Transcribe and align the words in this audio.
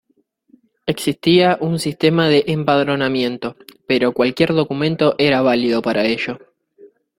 Existía 0.87 1.59
un 1.61 1.77
sistema 1.77 2.27
de 2.27 2.45
empadronamiento, 2.47 3.55
pero 3.87 4.13
cualquier 4.13 4.51
documento 4.55 5.13
era 5.19 5.43
válido 5.43 5.83
para 5.83 6.05
ello. 6.05 6.39